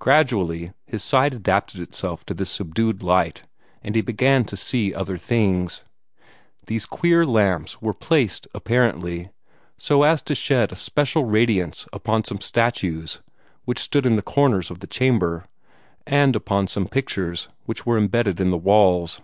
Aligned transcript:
Gradually 0.00 0.72
his 0.86 1.04
sight 1.04 1.32
adapted 1.32 1.80
itself 1.80 2.24
to 2.26 2.34
this 2.34 2.50
subdued 2.50 3.00
light, 3.00 3.44
and 3.80 3.94
he 3.94 4.00
began 4.02 4.44
to 4.46 4.56
see 4.56 4.92
other 4.92 5.16
things. 5.16 5.84
These 6.66 6.84
queer 6.84 7.24
lamps 7.24 7.80
were 7.80 7.94
placed, 7.94 8.48
apparently, 8.52 9.30
so 9.78 10.02
as 10.02 10.20
to 10.22 10.34
shed 10.34 10.72
a 10.72 10.74
special 10.74 11.26
radiance 11.26 11.86
upon 11.92 12.24
some 12.24 12.40
statues 12.40 13.20
which 13.66 13.78
stood 13.78 14.04
in 14.04 14.16
the 14.16 14.20
corners 14.20 14.68
of 14.72 14.80
the 14.80 14.88
chamber, 14.88 15.44
and 16.04 16.34
upon 16.34 16.66
some 16.66 16.88
pictures 16.88 17.48
which 17.66 17.86
were 17.86 17.98
embedded 17.98 18.40
in 18.40 18.50
the 18.50 18.58
walls. 18.58 19.20